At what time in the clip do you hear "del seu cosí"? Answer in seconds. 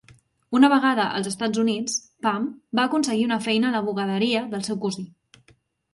4.55-5.11